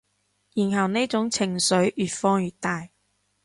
[0.55, 2.89] 然後呢種情緒越放越大